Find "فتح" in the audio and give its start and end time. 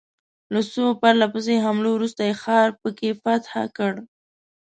3.23-3.51